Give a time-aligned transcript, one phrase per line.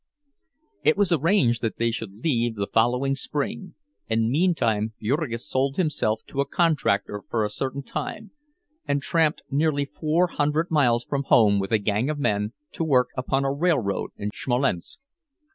[0.83, 3.75] It was arranged that they should leave the following spring,
[4.09, 8.31] and meantime Jurgis sold himself to a contractor for a certain time,
[8.87, 13.09] and tramped nearly four hundred miles from home with a gang of men to work
[13.15, 15.01] upon a railroad in Smolensk.